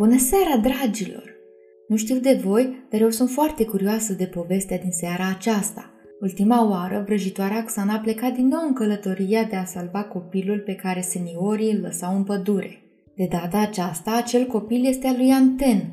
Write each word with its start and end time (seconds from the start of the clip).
Bună 0.00 0.18
seara, 0.18 0.56
dragilor! 0.56 1.34
Nu 1.88 1.96
știu 1.96 2.18
de 2.18 2.40
voi, 2.44 2.86
dar 2.90 3.00
eu 3.00 3.10
sunt 3.10 3.30
foarte 3.30 3.64
curioasă 3.64 4.12
de 4.12 4.24
povestea 4.24 4.78
din 4.78 4.90
seara 4.90 5.28
aceasta. 5.28 5.90
Ultima 6.20 6.70
oară, 6.70 7.02
vrăjitoarea 7.06 7.64
Xana 7.64 7.94
a 7.94 7.98
plecat 7.98 8.32
din 8.32 8.46
nou 8.46 8.60
în 8.66 8.72
călătoria 8.72 9.44
de 9.44 9.56
a 9.56 9.64
salva 9.64 10.02
copilul 10.02 10.58
pe 10.58 10.74
care 10.74 11.00
seniorii 11.00 11.72
îl 11.72 11.80
lăsau 11.80 12.16
în 12.16 12.24
pădure. 12.24 12.82
De 13.14 13.28
data 13.30 13.58
aceasta, 13.58 14.16
acel 14.16 14.46
copil 14.46 14.86
este 14.86 15.06
al 15.06 15.16
lui 15.16 15.30
Anten. 15.30 15.92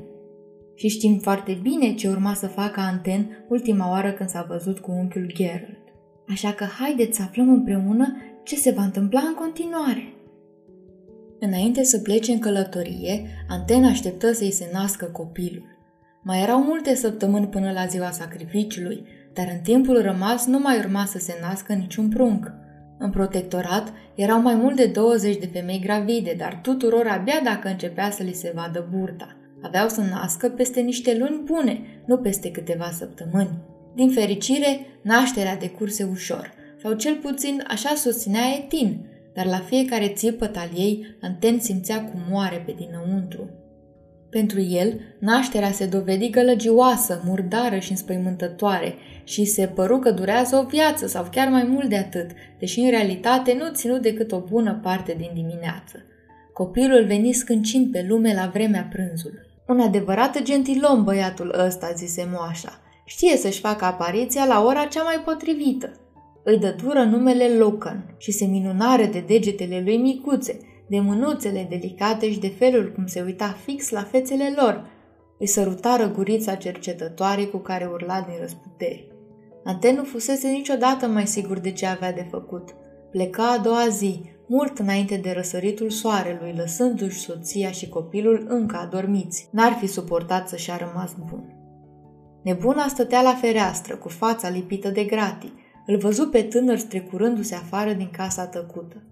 Și 0.76 0.88
știm 0.88 1.18
foarte 1.18 1.60
bine 1.62 1.94
ce 1.94 2.10
urma 2.10 2.34
să 2.34 2.48
facă 2.48 2.80
Anten 2.80 3.46
ultima 3.50 3.90
oară 3.90 4.12
când 4.12 4.30
s-a 4.30 4.46
văzut 4.50 4.80
cu 4.80 4.92
unchiul 4.92 5.32
Geralt. 5.36 5.84
Așa 6.28 6.54
că 6.54 6.64
haideți 6.64 7.18
să 7.18 7.24
aflăm 7.24 7.50
împreună 7.50 8.16
ce 8.44 8.56
se 8.56 8.72
va 8.72 8.84
întâmpla 8.84 9.20
în 9.20 9.34
continuare. 9.34 10.12
Înainte 11.40 11.84
să 11.84 12.00
plece 12.00 12.32
în 12.32 12.40
călătorie, 12.40 13.28
Anten 13.48 13.84
așteptă 13.84 14.32
să-i 14.32 14.52
se 14.52 14.70
nască 14.74 15.06
copilul. 15.06 15.66
Mai 16.24 16.42
erau 16.42 16.64
multe 16.64 16.96
săptămâni 16.96 17.48
până 17.48 17.72
la 17.72 17.86
ziua 17.86 18.12
sacrificiului, 18.12 19.04
dar 19.34 19.48
în 19.52 19.60
timpul 19.60 20.02
rămas 20.02 20.46
nu 20.46 20.60
mai 20.60 20.78
urma 20.78 21.06
să 21.06 21.18
se 21.18 21.34
nască 21.42 21.74
niciun 21.74 22.10
prunc. 22.10 22.52
În 23.00 23.10
protectorat 23.10 23.94
erau 24.16 24.42
mai 24.42 24.56
mult 24.56 24.76
de 24.76 24.86
20 24.86 25.38
de 25.38 25.46
femei 25.46 25.80
gravide, 25.80 26.36
dar 26.38 26.60
tuturor 26.62 27.08
abia 27.08 27.42
dacă 27.44 27.68
începea 27.68 28.10
să 28.10 28.24
li 28.24 28.34
se 28.34 28.52
vadă 28.56 28.88
burta. 28.92 29.36
Aveau 29.62 29.88
să 29.88 30.02
nască 30.02 30.50
peste 30.50 30.80
niște 30.80 31.18
luni 31.18 31.42
bune, 31.44 31.80
nu 32.06 32.18
peste 32.18 32.52
câteva 32.52 32.92
săptămâni. 32.92 33.58
Din 33.96 34.10
fericire, 34.10 34.80
nașterea 35.02 35.58
decurse 35.58 36.04
ușor, 36.12 36.54
sau 36.82 36.94
cel 36.94 37.16
puțin 37.16 37.64
așa 37.68 37.94
susținea 37.96 38.54
Etin, 38.58 39.06
dar 39.38 39.46
la 39.46 39.60
fiecare 39.60 40.08
țipăt 40.08 40.58
al 40.58 40.70
ei, 40.76 41.18
Anten 41.22 41.60
simțea 41.60 42.04
cum 42.04 42.20
moare 42.30 42.64
pe 42.66 42.76
dinăuntru. 42.78 43.50
Pentru 44.30 44.62
el, 44.62 45.00
nașterea 45.20 45.72
se 45.72 45.86
dovedi 45.86 46.30
gălăgioasă, 46.30 47.22
murdară 47.26 47.78
și 47.80 47.92
înspăimântătoare 47.92 48.96
și 49.24 49.46
se 49.46 49.66
păru 49.66 50.00
că 50.00 50.12
durează 50.12 50.56
o 50.56 50.68
viață 50.68 51.08
sau 51.08 51.28
chiar 51.32 51.48
mai 51.48 51.64
mult 51.64 51.90
de 51.90 51.98
atât, 51.98 52.30
deși 52.60 52.80
în 52.80 52.90
realitate 52.90 53.54
nu 53.60 53.74
ținut 53.74 54.02
decât 54.02 54.32
o 54.32 54.40
bună 54.40 54.80
parte 54.84 55.16
din 55.18 55.32
dimineață. 55.34 56.06
Copilul 56.54 57.06
veni 57.06 57.34
scâncind 57.34 57.92
pe 57.92 58.06
lume 58.08 58.34
la 58.34 58.50
vremea 58.54 58.88
prânzului. 58.92 59.46
Un 59.68 59.80
adevărat 59.80 60.42
gentilom 60.42 61.04
băiatul 61.04 61.56
ăsta, 61.66 61.92
zise 61.96 62.28
moașa. 62.32 62.80
Știe 63.06 63.38
să-și 63.38 63.60
facă 63.60 63.86
apariția 63.86 64.46
la 64.46 64.64
ora 64.64 64.86
cea 64.86 65.04
mai 65.04 65.22
potrivită. 65.26 65.92
Îi 66.50 66.58
dă 66.58 66.76
dură 66.84 67.04
numele 67.04 67.48
Locan 67.58 68.16
și 68.18 68.32
se 68.32 68.46
minunare 68.46 69.06
de 69.06 69.24
degetele 69.28 69.82
lui 69.86 69.98
micuțe, 69.98 70.60
de 70.90 71.00
mânuțele 71.00 71.68
delicate 71.70 72.32
și 72.32 72.40
de 72.40 72.48
felul 72.48 72.92
cum 72.92 73.06
se 73.06 73.22
uita 73.22 73.58
fix 73.66 73.90
la 73.90 74.02
fețele 74.02 74.54
lor. 74.56 74.90
Îi 75.40 75.48
sărutară 75.48 76.12
gurița 76.12 76.56
cercetătoare 76.56 77.44
cu 77.44 77.58
care 77.58 77.86
urla 77.86 78.22
din 78.22 78.36
răsputeri. 78.40 79.08
Anten 79.64 79.96
nu 79.96 80.04
fusese 80.04 80.48
niciodată 80.48 81.08
mai 81.08 81.28
sigur 81.28 81.60
de 81.60 81.72
ce 81.72 81.86
avea 81.86 82.14
de 82.14 82.28
făcut. 82.30 82.70
Pleca 83.12 83.52
a 83.52 83.58
doua 83.58 83.88
zi, 83.88 84.22
mult 84.48 84.80
înainte 84.80 85.16
de 85.16 85.32
răsăritul 85.32 85.90
soarelui, 85.90 86.54
lăsându-și 86.58 87.20
soția 87.20 87.72
și 87.72 87.90
copilul 87.90 88.46
încă 88.50 88.76
adormiți. 88.76 89.48
N-ar 89.52 89.78
fi 89.80 89.88
suportat 89.88 90.48
să-și 90.48 90.72
a 90.72 90.78
rămas 90.78 91.16
bun. 91.30 91.54
Nebuna 92.44 92.88
stătea 92.88 93.22
la 93.22 93.34
fereastră, 93.34 93.96
cu 93.96 94.10
fața 94.10 94.50
lipită 94.50 94.90
de 94.90 95.04
gratii. 95.04 95.66
Îl 95.90 95.98
văzu 95.98 96.28
pe 96.28 96.42
tânăr 96.42 96.78
strecurându-se 96.78 97.56
afară 97.56 97.94
din 97.94 98.10
casa 98.12 98.46
tăcută. 98.46 99.04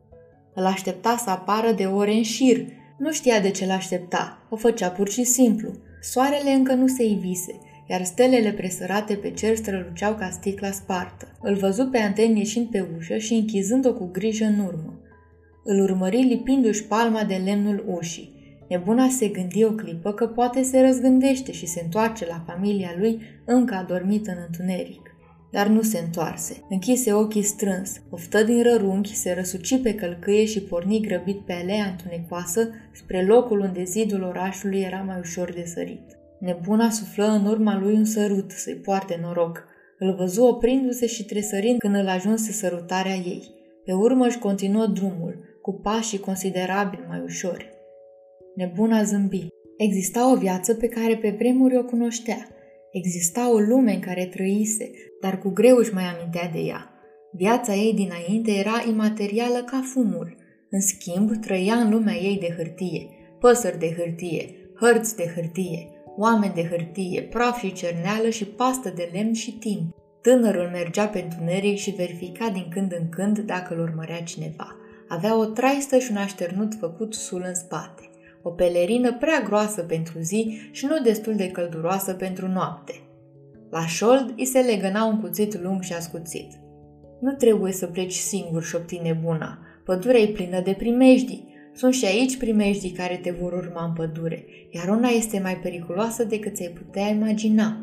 Îl 0.54 0.66
aștepta 0.66 1.16
să 1.24 1.30
apară 1.30 1.72
de 1.72 1.86
ore 1.86 2.14
în 2.14 2.24
șir. 2.24 2.66
Nu 2.98 3.12
știa 3.12 3.40
de 3.40 3.50
ce 3.50 3.66
l-aștepta, 3.66 4.48
o 4.50 4.56
făcea 4.56 4.90
pur 4.90 5.10
și 5.10 5.24
simplu. 5.24 5.70
Soarele 6.02 6.52
încă 6.52 6.74
nu 6.74 6.88
se 6.88 7.04
ivise, 7.04 7.60
iar 7.90 8.04
stelele 8.04 8.52
presărate 8.52 9.14
pe 9.14 9.32
cer 9.32 9.56
străluceau 9.56 10.14
ca 10.14 10.30
sticla 10.30 10.72
spartă. 10.72 11.28
Îl 11.42 11.56
văzu 11.56 11.86
pe 11.86 11.98
Anten 11.98 12.36
ieșind 12.36 12.68
pe 12.68 12.88
ușă 12.98 13.18
și 13.18 13.34
închizând-o 13.34 13.94
cu 13.94 14.10
grijă 14.12 14.46
în 14.46 14.60
urmă. 14.60 15.00
Îl 15.64 15.82
urmări 15.82 16.22
lipindu-și 16.22 16.84
palma 16.84 17.24
de 17.24 17.42
lemnul 17.46 17.86
ușii. 17.88 18.34
Nebuna 18.70 19.10
se 19.10 19.28
gândi 19.28 19.64
o 19.64 19.72
clipă 19.72 20.14
că 20.14 20.28
poate 20.28 20.62
se 20.64 20.82
răzgândește 20.82 21.52
și 21.52 21.66
se 21.66 21.82
întoarce 21.84 22.26
la 22.26 22.44
familia 22.46 22.96
lui 22.98 23.22
încă 23.46 23.74
adormită 23.74 24.32
în 24.32 24.38
întuneric 24.48 25.05
dar 25.56 25.68
nu 25.68 25.82
se 25.82 26.00
întoarse. 26.00 26.58
Închise 26.70 27.14
ochii 27.14 27.42
strâns, 27.42 28.02
oftă 28.10 28.44
din 28.44 28.64
rărunchi, 28.64 29.16
se 29.16 29.34
răsuci 29.34 29.82
pe 29.82 29.96
călcâie 29.96 30.46
și 30.46 30.62
porni 30.62 31.02
grăbit 31.02 31.40
pe 31.40 31.54
alea 31.54 31.86
întunecoasă 31.86 32.70
spre 32.94 33.26
locul 33.26 33.60
unde 33.60 33.84
zidul 33.84 34.22
orașului 34.24 34.82
era 34.82 35.04
mai 35.08 35.20
ușor 35.20 35.54
de 35.54 35.64
sărit. 35.66 36.18
Nebuna 36.40 36.90
suflă 36.90 37.26
în 37.26 37.46
urma 37.46 37.80
lui 37.80 37.94
un 37.94 38.06
sărut 38.06 38.52
să-i 38.52 38.74
poarte 38.74 39.20
noroc. 39.22 39.64
Îl 40.00 40.16
văzu 40.16 40.44
oprindu-se 40.44 41.06
și 41.06 41.26
tresărind 41.26 41.80
când 41.80 41.96
îl 41.96 42.08
ajunse 42.08 42.52
sărutarea 42.52 43.16
ei. 43.16 43.52
Pe 43.86 43.94
urmă 43.94 44.26
își 44.26 44.40
continuă 44.40 44.86
drumul, 44.86 45.60
cu 45.62 45.74
pașii 45.74 46.20
considerabil 46.20 47.06
mai 47.08 47.22
ușori. 47.24 47.70
Nebuna 48.56 49.04
zâmbi. 49.04 49.48
Exista 49.78 50.32
o 50.32 50.36
viață 50.36 50.74
pe 50.74 50.88
care 50.88 51.16
pe 51.16 51.36
vremuri 51.38 51.78
o 51.78 51.84
cunoștea. 51.84 52.48
Exista 53.02 53.52
o 53.52 53.60
lume 53.60 53.94
în 53.94 54.00
care 54.00 54.26
trăise, 54.26 54.92
dar 55.22 55.40
cu 55.40 55.50
greu 55.50 55.78
își 55.78 55.94
mai 55.94 56.04
amintea 56.04 56.50
de 56.54 56.60
ea. 56.60 56.90
Viața 57.32 57.74
ei 57.74 57.94
dinainte 57.94 58.52
era 58.52 58.84
imaterială 58.88 59.64
ca 59.64 59.82
fumul. 59.94 60.36
În 60.70 60.82
schimb, 60.82 61.32
trăia 61.42 61.74
în 61.76 61.90
lumea 61.90 62.16
ei 62.16 62.38
de 62.40 62.54
hârtie, 62.58 63.08
păsări 63.40 63.80
de 63.80 63.96
hârtie, 63.98 64.56
hărți 64.80 65.16
de 65.16 65.32
hârtie, 65.36 65.88
oameni 66.18 66.54
de 66.54 66.68
hârtie, 66.68 67.22
praf 67.22 67.60
și 67.60 67.74
cerneală 67.74 68.30
și 68.30 68.46
pastă 68.46 68.90
de 68.96 69.10
lemn 69.14 69.34
și 69.34 69.52
timp. 69.52 69.96
Tânărul 70.22 70.70
mergea 70.72 71.08
pe 71.08 71.20
întuneric 71.20 71.78
și 71.78 71.92
verifica 71.92 72.50
din 72.50 72.68
când 72.70 72.92
în 73.00 73.10
când 73.10 73.40
dacă 73.40 73.74
îl 73.74 73.80
urmărea 73.80 74.24
cineva. 74.24 74.76
Avea 75.08 75.38
o 75.38 75.46
traistă 75.46 75.98
și 75.98 76.12
un 76.12 76.18
așternut 76.18 76.74
făcut 76.80 77.14
sul 77.14 77.44
în 77.48 77.56
spate. 77.56 78.10
O 78.48 78.50
pelerină 78.50 79.14
prea 79.14 79.42
groasă 79.46 79.82
pentru 79.82 80.20
zi 80.20 80.58
și 80.72 80.86
nu 80.86 81.00
destul 81.04 81.36
de 81.36 81.48
călduroasă 81.48 82.14
pentru 82.14 82.48
noapte. 82.48 82.94
La 83.70 83.86
șold 83.88 84.34
îi 84.38 84.46
se 84.46 84.60
legăna 84.60 85.06
un 85.06 85.20
cuțit 85.20 85.62
lung 85.62 85.82
și 85.82 85.94
ascuțit. 85.94 86.52
Nu 87.22 87.32
trebuie 87.32 87.72
să 87.72 87.86
pleci 87.86 88.14
singur, 88.14 88.64
șopti 88.64 89.00
nebuna. 89.04 89.60
Pădurea 89.86 90.20
e 90.20 90.28
plină 90.28 90.62
de 90.62 90.72
primejdii. 90.72 91.54
Sunt 91.74 91.94
și 91.94 92.06
aici 92.06 92.38
primejdii 92.38 92.92
care 92.92 93.20
te 93.24 93.32
vor 93.32 93.54
urma 93.54 93.86
în 93.86 93.94
pădure, 93.94 94.46
iar 94.70 94.88
una 94.88 95.08
este 95.08 95.40
mai 95.40 95.58
periculoasă 95.58 96.24
decât 96.24 96.56
ți-ai 96.56 96.74
putea 96.84 97.08
imagina. 97.08 97.78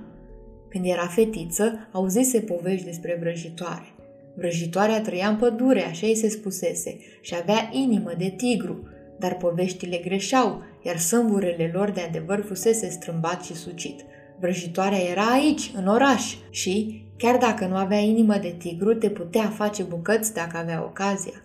Când 0.69 0.85
era 0.85 1.07
fetiță, 1.07 1.89
auzise 1.93 2.41
povești 2.41 2.85
despre 2.85 3.17
vrăjitoare. 3.21 3.95
Vrăjitoarea 4.37 5.01
trăia 5.01 5.29
în 5.29 5.37
pădure, 5.37 5.83
așa 5.83 6.07
îi 6.07 6.17
se 6.17 6.29
spusese, 6.29 6.97
și 7.21 7.35
avea 7.41 7.69
inimă 7.73 8.13
de 8.19 8.35
tigru, 8.37 8.92
dar 9.23 9.37
poveștile 9.37 9.97
greșeau, 9.97 10.63
iar 10.83 10.99
sâmburele 10.99 11.71
lor 11.75 11.91
de 11.91 12.01
adevăr 12.01 12.45
fusese 12.45 12.89
strâmbat 12.89 13.45
și 13.45 13.55
sucit– 13.55 14.05
Vrăjitoarea 14.43 14.99
era 14.99 15.23
aici, 15.23 15.71
în 15.77 15.87
oraș 15.87 16.37
și, 16.51 17.05
chiar 17.17 17.37
dacă 17.37 17.67
nu 17.67 17.77
avea 17.77 17.99
inimă 17.99 18.37
de 18.37 18.55
tigru, 18.59 18.95
te 18.95 19.11
putea 19.11 19.49
face 19.49 19.83
bucăți 19.83 20.35
dacă 20.35 20.57
avea 20.57 20.83
ocazia. 20.85 21.45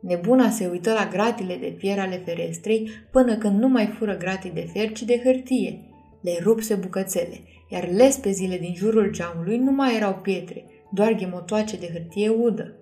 Nebuna 0.00 0.50
se 0.50 0.66
uită 0.66 0.92
la 0.92 1.08
gratile 1.12 1.56
de 1.56 1.74
fier 1.78 1.98
ale 1.98 2.22
ferestrei 2.24 2.90
până 3.10 3.36
când 3.36 3.60
nu 3.60 3.68
mai 3.68 3.86
fură 3.86 4.16
gratii 4.16 4.50
de 4.50 4.68
fier, 4.72 4.92
ci 4.92 5.02
de 5.02 5.20
hârtie. 5.24 5.84
Le 6.20 6.38
rupse 6.42 6.74
bucățele, 6.74 7.40
iar 7.68 7.88
lespezile 7.88 8.58
din 8.58 8.74
jurul 8.74 9.10
geamului 9.10 9.58
nu 9.58 9.70
mai 9.70 9.96
erau 9.96 10.14
pietre, 10.22 10.64
doar 10.92 11.12
ghemotoace 11.12 11.76
de 11.76 11.90
hârtie 11.92 12.28
udă. 12.28 12.74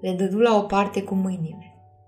Le 0.00 0.12
dădu 0.12 0.38
la 0.38 0.56
o 0.56 0.60
parte 0.60 1.02
cu 1.02 1.14
mâinile. 1.14 1.65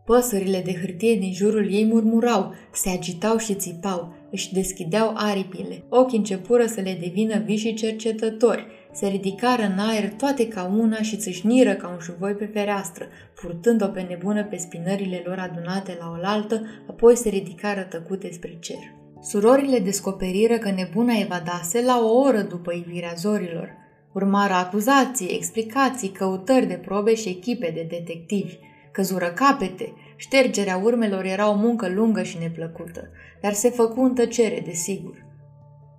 Păsările 0.09 0.63
de 0.65 0.75
hârtie 0.75 1.15
din 1.15 1.33
jurul 1.33 1.73
ei 1.73 1.85
murmurau, 1.85 2.55
se 2.73 2.91
agitau 2.91 3.37
și 3.37 3.55
țipau, 3.55 4.15
își 4.31 4.53
deschideau 4.53 5.13
aripile. 5.15 5.83
Ochii 5.89 6.19
începură 6.19 6.67
să 6.67 6.81
le 6.81 6.99
devină 7.01 7.39
vii 7.39 7.57
și 7.57 7.75
cercetători. 7.75 8.67
Se 8.93 9.07
ridicară 9.07 9.63
în 9.63 9.79
aer 9.79 10.13
toate 10.13 10.49
ca 10.49 10.75
una 10.79 11.03
și 11.03 11.17
țâșniră 11.17 11.75
ca 11.75 11.89
un 11.89 11.99
șuvoi 12.01 12.33
pe 12.33 12.45
fereastră, 12.45 13.07
purtând-o 13.41 13.87
pe 13.87 14.01
nebună 14.01 14.45
pe 14.45 14.57
spinările 14.57 15.23
lor 15.25 15.39
adunate 15.39 15.97
la 16.01 16.19
oaltă, 16.23 16.63
apoi 16.89 17.17
se 17.17 17.29
ridicară 17.29 17.81
tăcute 17.81 18.31
spre 18.33 18.57
cer. 18.61 18.95
Surorile 19.23 19.79
descoperiră 19.79 20.59
că 20.59 20.71
nebuna 20.71 21.15
evadase 21.21 21.83
la 21.83 22.01
o 22.01 22.19
oră 22.19 22.41
după 22.41 22.73
ivirea 22.73 23.13
zorilor. 23.17 23.69
Urmară 24.13 24.53
acuzații, 24.53 25.35
explicații, 25.35 26.09
căutări 26.09 26.67
de 26.67 26.75
probe 26.75 27.15
și 27.15 27.29
echipe 27.29 27.71
de 27.75 27.87
detectivi. 27.89 28.59
Căzură 28.99 29.27
capete, 29.27 29.93
ștergerea 30.17 30.77
urmelor 30.77 31.25
era 31.25 31.51
o 31.51 31.55
muncă 31.55 31.89
lungă 31.89 32.23
și 32.23 32.39
neplăcută 32.39 33.11
dar 33.41 33.53
se 33.53 33.71
făcu 33.71 34.01
în 34.01 34.15
tăcere, 34.15 34.61
desigur. 34.61 35.27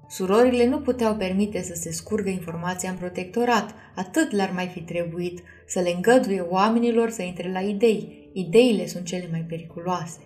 Surorile 0.08 0.66
nu 0.66 0.80
puteau 0.80 1.16
permite 1.16 1.62
să 1.62 1.74
se 1.76 1.92
scurgă 1.92 2.30
informația 2.30 2.90
în 2.90 2.96
protectorat, 2.96 3.74
atât 3.96 4.32
le-ar 4.32 4.52
mai 4.54 4.68
fi 4.68 4.80
trebuit 4.80 5.40
să 5.68 5.80
le 5.80 5.90
îngăduie 5.96 6.40
oamenilor 6.40 7.10
să 7.10 7.22
intre 7.22 7.52
la 7.52 7.60
idei. 7.60 8.30
Ideile 8.34 8.88
sunt 8.88 9.06
cele 9.06 9.28
mai 9.32 9.46
periculoase. 9.48 10.20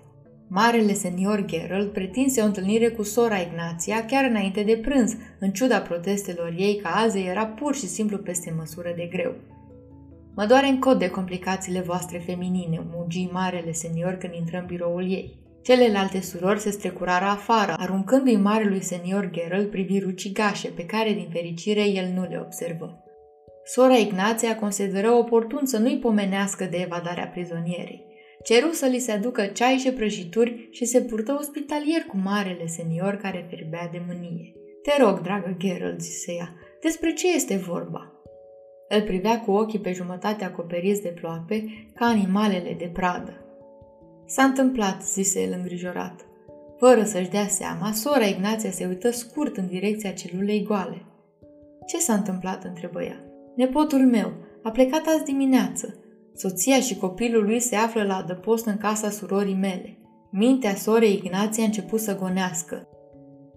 Marele 0.47 0.93
senior 0.93 1.45
Gerald 1.45 1.89
pretinse 1.89 2.41
o 2.41 2.45
întâlnire 2.45 2.89
cu 2.89 3.03
sora 3.03 3.37
Ignația 3.37 4.05
chiar 4.05 4.29
înainte 4.29 4.63
de 4.63 4.77
prânz, 4.77 5.15
în 5.39 5.51
ciuda 5.51 5.79
protestelor 5.79 6.53
ei 6.57 6.79
că 6.81 6.87
azi 6.87 7.19
era 7.19 7.45
pur 7.45 7.75
și 7.75 7.87
simplu 7.87 8.17
peste 8.17 8.53
măsură 8.57 8.93
de 8.95 9.05
greu. 9.11 9.33
Mă 10.35 10.45
doare 10.45 10.67
în 10.67 10.79
cod 10.79 10.99
de 10.99 11.09
complicațiile 11.09 11.79
voastre 11.79 12.17
feminine, 12.17 12.85
mugi 12.91 13.29
marele 13.31 13.71
senior 13.71 14.13
când 14.13 14.33
intră 14.33 14.57
în 14.57 14.65
biroul 14.65 15.11
ei. 15.11 15.41
Celelalte 15.61 16.21
surori 16.21 16.59
se 16.59 16.69
strecurară 16.69 17.25
afară, 17.25 17.75
aruncându-i 17.77 18.35
marelui 18.35 18.81
senior 18.81 19.29
Gerald 19.31 19.69
priviri 19.69 20.05
ucigașe, 20.05 20.67
pe 20.67 20.85
care, 20.85 21.13
din 21.13 21.29
fericire, 21.31 21.87
el 21.87 22.11
nu 22.13 22.21
le 22.21 22.39
observă. 22.39 23.03
Sora 23.65 23.95
Ignația 23.95 24.55
consideră 24.55 25.11
oportun 25.11 25.65
să 25.65 25.77
nu-i 25.77 25.99
pomenească 25.99 26.65
de 26.65 26.77
evadarea 26.77 27.27
prizonierii. 27.27 28.05
Ceru 28.43 28.71
să 28.71 28.85
li 28.85 28.99
se 28.99 29.11
aducă 29.11 29.45
ceai 29.45 29.77
și 29.77 29.91
prăjituri 29.91 30.67
și 30.71 30.85
se 30.85 31.01
purtă 31.01 31.35
ospitalier 31.39 32.01
cu 32.01 32.17
marele 32.17 32.67
senior 32.67 33.15
care 33.15 33.47
ferbea 33.49 33.89
de 33.91 34.01
mânie. 34.07 34.53
Te 34.81 35.03
rog, 35.03 35.21
dragă 35.21 35.55
Gerald, 35.57 35.99
zise 35.99 36.33
ea, 36.33 36.55
despre 36.81 37.13
ce 37.13 37.33
este 37.33 37.55
vorba? 37.55 38.12
Îl 38.95 39.01
privea 39.01 39.41
cu 39.41 39.51
ochii 39.51 39.79
pe 39.79 39.91
jumătate 39.91 40.43
acoperiți 40.43 41.01
de 41.01 41.07
ploape, 41.07 41.63
ca 41.95 42.05
animalele 42.05 42.75
de 42.77 42.89
pradă. 42.93 43.33
S-a 44.25 44.43
întâmplat, 44.43 45.03
zise 45.05 45.41
el 45.41 45.53
îngrijorat. 45.57 46.25
Fără 46.77 47.03
să-și 47.03 47.29
dea 47.29 47.47
seama, 47.47 47.91
sora 47.91 48.25
Ignația 48.25 48.71
se 48.71 48.85
uită 48.85 49.11
scurt 49.11 49.57
în 49.57 49.67
direcția 49.67 50.11
celulei 50.11 50.63
goale. 50.63 51.05
Ce 51.87 51.97
s-a 51.97 52.13
întâmplat?" 52.13 52.63
întrebă 52.63 53.03
ea. 53.03 53.23
Nepotul 53.55 54.05
meu 54.05 54.31
a 54.63 54.71
plecat 54.71 55.05
azi 55.05 55.23
dimineață. 55.23 55.95
Soția 56.35 56.79
și 56.79 56.97
copilul 56.97 57.43
lui 57.43 57.59
se 57.59 57.75
află 57.75 58.03
la 58.03 58.15
adăpost 58.15 58.65
în 58.65 58.77
casa 58.77 59.09
surorii 59.09 59.55
mele. 59.55 59.97
Mintea 60.31 60.75
sorei 60.75 61.21
Ignația 61.23 61.63
a 61.63 61.65
început 61.65 61.99
să 61.99 62.17
gonească. 62.17 62.87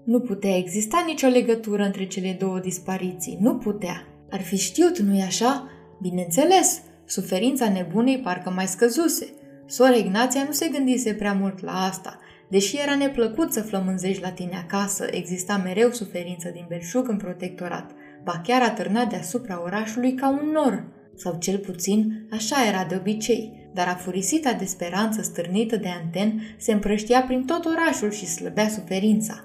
Nu 0.04 0.20
putea 0.20 0.56
exista 0.56 1.04
nicio 1.06 1.26
legătură 1.26 1.82
între 1.82 2.06
cele 2.06 2.36
două 2.38 2.58
dispariții. 2.58 3.38
Nu 3.40 3.56
putea. 3.56 4.06
Ar 4.30 4.40
fi 4.40 4.56
știut, 4.56 4.98
nu-i 4.98 5.22
așa? 5.22 5.70
Bineînțeles, 6.00 6.82
suferința 7.04 7.68
nebunei 7.68 8.18
parcă 8.18 8.50
mai 8.50 8.66
scăzuse. 8.66 9.34
Sora 9.66 9.94
Ignația 9.94 10.42
nu 10.42 10.52
se 10.52 10.68
gândise 10.68 11.14
prea 11.14 11.32
mult 11.32 11.62
la 11.62 11.84
asta. 11.84 12.18
Deși 12.48 12.76
era 12.76 12.94
neplăcut 12.94 13.52
să 13.52 13.62
flămânzești 13.62 14.22
la 14.22 14.30
tine 14.30 14.56
acasă, 14.56 15.06
exista 15.10 15.56
mereu 15.56 15.90
suferință 15.90 16.48
din 16.48 16.64
belșug 16.68 17.08
în 17.08 17.16
protectorat, 17.16 17.90
ba 18.24 18.40
chiar 18.44 18.62
atârna 18.62 19.04
deasupra 19.04 19.62
orașului 19.62 20.14
ca 20.14 20.28
un 20.28 20.50
nor. 20.52 20.84
Sau 21.14 21.36
cel 21.38 21.58
puțin, 21.58 22.28
așa 22.32 22.66
era 22.66 22.84
de 22.88 22.96
obicei, 22.96 23.70
dar 23.74 23.88
afurisita 23.88 24.52
de 24.52 24.64
speranță 24.64 25.22
stârnită 25.22 25.76
de 25.76 25.88
anten 25.88 26.42
se 26.58 26.72
împrăștia 26.72 27.22
prin 27.22 27.44
tot 27.44 27.64
orașul 27.64 28.10
și 28.10 28.26
slăbea 28.26 28.68
suferința. 28.68 29.44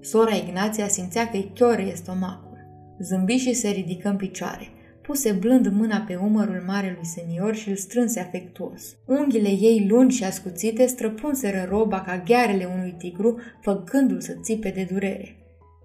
Sora 0.00 0.34
Ignația 0.34 0.88
simțea 0.88 1.28
că-i 1.28 1.50
chiore 1.54 1.92
stomacul. 1.94 2.47
Zâmbi 3.00 3.36
și 3.36 3.52
se 3.52 3.68
ridică 3.68 4.08
în 4.08 4.16
picioare 4.16 4.72
puse 5.08 5.32
blând 5.32 5.66
mâna 5.68 6.04
pe 6.06 6.14
umărul 6.14 6.62
marelui 6.66 7.04
senior 7.04 7.54
și 7.54 7.68
îl 7.68 7.76
strânse 7.76 8.20
afectuos. 8.20 8.96
Unghiile 9.06 9.48
ei 9.48 9.86
lungi 9.88 10.16
și 10.16 10.24
ascuțite 10.24 10.86
străpunseră 10.86 11.66
roba 11.68 12.00
ca 12.00 12.22
ghearele 12.26 12.68
unui 12.74 12.94
tigru, 12.98 13.40
făcându-l 13.60 14.20
să 14.20 14.36
țipe 14.42 14.70
de 14.70 14.86
durere. 14.92 15.36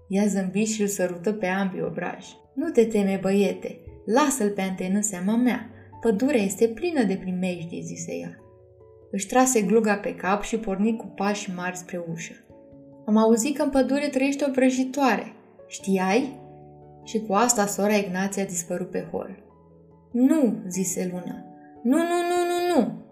Ea 0.08 0.26
zâmbi 0.26 0.64
și 0.64 0.80
îl 0.80 0.86
sărută 0.86 1.32
pe 1.32 1.46
ambii 1.46 1.82
obraji. 1.82 2.36
Nu 2.54 2.68
te 2.68 2.84
teme, 2.84 3.18
băiete, 3.22 3.78
lasă-l 4.06 4.50
pe 4.50 4.60
antenă 4.60 5.00
seama 5.00 5.36
mea. 5.36 5.70
Pădurea 6.00 6.42
este 6.42 6.68
plină 6.68 7.02
de 7.02 7.14
primejdii, 7.14 7.82
zise 7.82 8.12
ea. 8.14 8.38
Își 9.10 9.26
trase 9.26 9.62
gluga 9.62 9.94
pe 9.94 10.14
cap 10.14 10.42
și 10.42 10.56
porni 10.56 10.96
cu 10.96 11.06
pași 11.16 11.50
mari 11.56 11.76
spre 11.76 12.04
ușă. 12.12 12.32
Am 13.06 13.16
auzit 13.16 13.56
că 13.56 13.62
în 13.62 13.70
pădure 13.70 14.08
trăiește 14.08 14.44
o 14.48 14.52
vrăjitoare. 14.52 15.32
Știai? 15.68 16.42
Și 17.04 17.20
cu 17.20 17.32
asta 17.32 17.66
sora 17.66 17.94
Ignația 17.94 18.42
a 18.42 18.46
dispărut 18.46 18.90
pe 18.90 19.06
hol. 19.10 19.42
Nu, 20.12 20.62
zise 20.68 21.10
Luna. 21.12 21.44
Nu, 21.82 21.96
nu, 21.96 22.18
nu, 22.28 22.38
nu, 22.48 22.74
nu. 22.74 23.02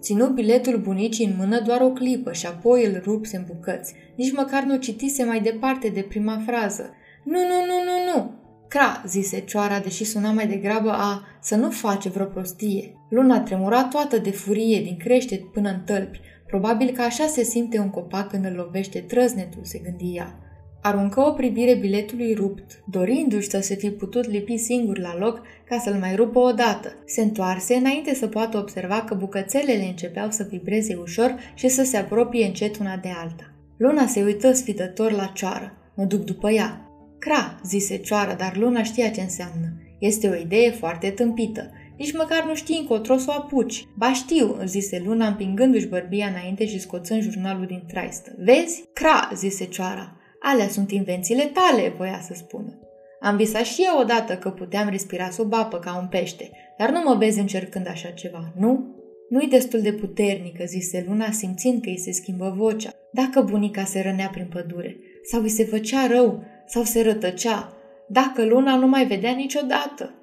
Ținu 0.00 0.26
biletul 0.26 0.78
bunicii 0.78 1.26
în 1.26 1.34
mână 1.38 1.60
doar 1.60 1.80
o 1.80 1.90
clipă 1.90 2.32
și 2.32 2.46
apoi 2.46 2.84
îl 2.84 3.00
rupse 3.04 3.36
în 3.36 3.44
bucăți. 3.46 3.94
Nici 4.16 4.32
măcar 4.32 4.62
nu 4.62 4.76
citise 4.76 5.24
mai 5.24 5.40
departe 5.40 5.88
de 5.88 6.00
prima 6.00 6.42
frază. 6.46 6.90
Nu, 7.24 7.38
nu, 7.38 7.64
nu, 7.66 7.76
nu, 7.84 8.14
nu. 8.14 8.30
Cra, 8.68 9.02
zise 9.06 9.40
cioara, 9.40 9.78
deși 9.78 10.04
suna 10.04 10.32
mai 10.32 10.46
degrabă 10.46 10.90
a 10.90 11.22
să 11.40 11.56
nu 11.56 11.70
face 11.70 12.08
vreo 12.08 12.26
prostie. 12.26 12.94
Luna 13.10 13.40
tremura 13.40 13.84
toată 13.84 14.18
de 14.18 14.30
furie 14.30 14.80
din 14.80 14.96
crește 14.96 15.48
până 15.52 15.68
în 15.68 15.80
tălpi. 15.80 16.20
Probabil 16.46 16.90
că 16.90 17.02
așa 17.02 17.26
se 17.26 17.42
simte 17.42 17.78
un 17.78 17.90
copac 17.90 18.28
când 18.28 18.44
îl 18.44 18.52
lovește 18.52 19.00
trăznetul, 19.00 19.64
se 19.64 19.78
gândia. 19.78 20.38
Aruncă 20.86 21.20
o 21.20 21.32
privire 21.32 21.74
biletului 21.74 22.34
rupt, 22.34 22.82
dorindu-și 22.90 23.48
să 23.48 23.60
se 23.60 23.74
fi 23.74 23.90
putut 23.90 24.26
lipi 24.26 24.56
singur 24.56 24.98
la 24.98 25.18
loc 25.18 25.42
ca 25.64 25.78
să-l 25.78 25.94
mai 25.94 26.14
rupă 26.14 26.38
odată. 26.38 26.92
Se 27.06 27.20
întoarse 27.22 27.74
înainte 27.74 28.14
să 28.14 28.26
poată 28.26 28.58
observa 28.58 29.02
că 29.02 29.14
bucățelele 29.14 29.84
începeau 29.84 30.30
să 30.30 30.46
vibreze 30.50 30.94
ușor 30.94 31.34
și 31.54 31.68
să 31.68 31.82
se 31.82 31.96
apropie 31.96 32.46
încet 32.46 32.78
una 32.78 32.96
de 32.96 33.08
alta. 33.22 33.52
Luna 33.76 34.06
se 34.06 34.22
uită 34.22 34.52
sfidător 34.52 35.12
la 35.12 35.24
cioară. 35.34 35.72
Mă 35.96 36.04
duc 36.04 36.24
după 36.24 36.50
ea. 36.50 36.88
Cra, 37.18 37.60
zise 37.66 37.96
cioară, 37.96 38.34
dar 38.38 38.56
Luna 38.56 38.82
știa 38.82 39.08
ce 39.08 39.20
înseamnă. 39.20 39.72
Este 39.98 40.28
o 40.28 40.34
idee 40.34 40.70
foarte 40.70 41.10
tâmpită. 41.10 41.70
Nici 41.98 42.12
măcar 42.12 42.44
nu 42.46 42.54
știi 42.54 42.78
încotro 42.78 43.16
să 43.16 43.26
o 43.28 43.32
apuci. 43.32 43.86
Ba 43.96 44.12
știu, 44.12 44.56
zise 44.64 45.02
Luna 45.04 45.26
împingându-și 45.26 45.88
bărbia 45.88 46.26
înainte 46.26 46.66
și 46.66 46.80
scoțând 46.80 47.22
jurnalul 47.22 47.66
din 47.66 47.82
traistă. 47.86 48.34
Vezi? 48.38 48.84
Cra, 48.92 49.30
zise 49.34 49.64
cioara. 49.64 50.16
Alea 50.46 50.68
sunt 50.68 50.90
invențiile 50.90 51.44
tale, 51.44 51.94
voia 51.96 52.20
să 52.22 52.34
spună. 52.34 52.78
Am 53.20 53.36
visat 53.36 53.64
și 53.64 53.82
eu 53.82 54.00
odată 54.00 54.36
că 54.36 54.50
puteam 54.50 54.88
respira 54.88 55.30
sub 55.30 55.52
apă 55.52 55.78
ca 55.78 55.98
un 56.00 56.08
pește, 56.08 56.50
dar 56.78 56.90
nu 56.90 57.02
mă 57.04 57.14
vezi 57.14 57.38
încercând 57.40 57.88
așa 57.88 58.08
ceva, 58.08 58.52
nu? 58.58 58.94
Nu-i 59.28 59.48
destul 59.48 59.80
de 59.80 59.92
puternică, 59.92 60.64
zise 60.64 61.04
Luna, 61.08 61.30
simțind 61.30 61.82
că 61.82 61.88
îi 61.88 61.98
se 61.98 62.12
schimbă 62.12 62.54
vocea. 62.56 62.90
Dacă 63.12 63.40
bunica 63.40 63.84
se 63.84 64.00
rănea 64.00 64.28
prin 64.28 64.46
pădure, 64.52 64.96
sau 65.30 65.42
îi 65.42 65.48
se 65.48 65.64
făcea 65.64 66.06
rău, 66.06 66.44
sau 66.66 66.82
se 66.82 67.02
rătăcea, 67.02 67.72
dacă 68.08 68.44
Luna 68.44 68.76
nu 68.76 68.86
mai 68.86 69.06
vedea 69.06 69.32
niciodată. 69.32 70.14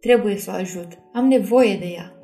Trebuie 0.00 0.36
să 0.36 0.50
o 0.50 0.54
ajut, 0.54 0.88
am 1.12 1.26
nevoie 1.26 1.76
de 1.76 1.86
ea. 1.86 2.19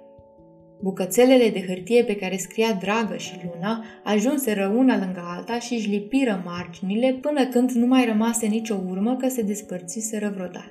Bucățelele 0.81 1.51
de 1.51 1.65
hârtie 1.67 2.05
pe 2.05 2.17
care 2.17 2.37
scria 2.37 2.73
Dragă 2.73 3.17
și 3.17 3.41
Luna 3.45 3.85
ajunseră 4.05 4.73
una 4.77 4.99
lângă 4.99 5.23
alta 5.37 5.59
și 5.59 5.75
își 5.75 5.89
lipiră 5.89 6.43
marginile 6.45 7.19
până 7.21 7.47
când 7.47 7.71
nu 7.71 7.87
mai 7.87 8.05
rămase 8.05 8.47
nicio 8.47 8.81
urmă 8.89 9.17
că 9.17 9.29
se 9.29 9.43
despărțiseră 9.43 10.33
vreodată. 10.35 10.71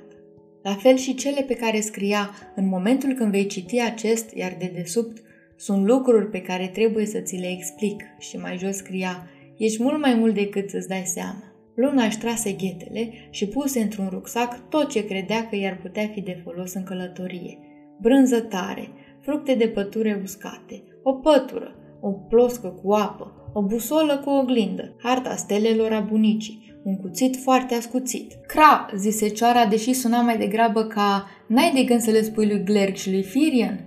La 0.62 0.74
fel 0.74 0.96
și 0.96 1.14
cele 1.14 1.42
pe 1.42 1.54
care 1.54 1.80
scria 1.80 2.30
în 2.54 2.68
momentul 2.68 3.12
când 3.12 3.30
vei 3.30 3.46
citi 3.46 3.80
acest, 3.80 4.30
iar 4.34 4.56
de 4.58 4.72
desubt, 4.74 5.22
sunt 5.56 5.86
lucruri 5.86 6.30
pe 6.30 6.40
care 6.42 6.66
trebuie 6.66 7.06
să 7.06 7.18
ți 7.18 7.36
le 7.36 7.50
explic 7.50 8.02
și 8.18 8.36
mai 8.36 8.58
jos 8.58 8.76
scria 8.76 9.30
Ești 9.56 9.82
mult 9.82 10.00
mai 10.00 10.14
mult 10.14 10.34
decât 10.34 10.70
îți 10.70 10.88
dai 10.88 11.02
seama. 11.04 11.42
Luna 11.74 12.04
își 12.04 12.18
trase 12.18 12.52
ghetele 12.52 13.10
și 13.30 13.46
puse 13.46 13.80
într-un 13.80 14.08
rucsac 14.10 14.68
tot 14.68 14.90
ce 14.90 15.04
credea 15.04 15.48
că 15.48 15.56
i-ar 15.56 15.78
putea 15.82 16.06
fi 16.06 16.20
de 16.20 16.40
folos 16.44 16.74
în 16.74 16.82
călătorie. 16.82 17.58
Brânză 18.00 18.40
tare, 18.40 18.88
fructe 19.26 19.54
de 19.54 19.68
păture 19.68 20.20
uscate, 20.22 20.82
o 21.02 21.12
pătură, 21.12 21.74
o 22.00 22.10
ploscă 22.10 22.68
cu 22.82 22.92
apă, 22.92 23.50
o 23.52 23.62
busolă 23.62 24.22
cu 24.24 24.30
oglindă, 24.30 24.94
harta 25.02 25.34
stelelor 25.34 25.92
a 25.92 26.00
bunicii, 26.00 26.80
un 26.84 26.96
cuțit 26.96 27.36
foarte 27.36 27.74
ascuțit. 27.74 28.32
Cra, 28.46 28.90
zise 28.96 29.28
cioara, 29.28 29.66
deși 29.66 29.92
suna 29.92 30.20
mai 30.20 30.38
degrabă 30.38 30.84
ca 30.84 31.26
N-ai 31.48 31.72
de 31.74 31.82
gând 31.82 32.00
să 32.00 32.10
le 32.10 32.22
spui 32.22 32.46
lui 32.46 32.64
Glerg 32.64 32.94
și 32.94 33.10
lui 33.10 33.22
Firian? 33.22 33.80